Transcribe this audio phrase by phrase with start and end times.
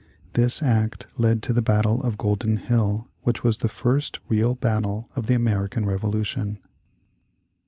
[0.33, 5.11] This act led to the battle of Golden Hill, which was the first real battle
[5.15, 6.57] of the American Revolution.